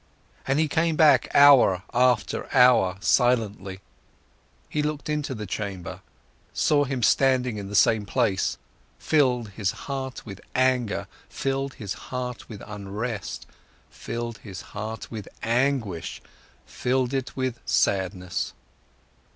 [0.47, 3.81] And he came back hour after hour, silently,
[4.67, 6.01] he looked into the chamber,
[6.53, 8.57] saw him standing in the same place,
[8.97, 13.45] filled his heart with anger, filled his heart with unrest,
[13.91, 16.19] filled his heart with anguish,
[16.65, 18.53] filled it with sadness.